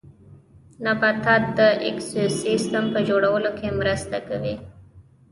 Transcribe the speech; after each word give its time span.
نباتات 0.85 1.43
د 1.57 1.59
ايکوسيستم 1.85 2.85
په 2.93 2.99
جوړولو 3.09 3.49
کې 3.59 3.67
مرسته 3.79 4.17
کوي 4.27 4.55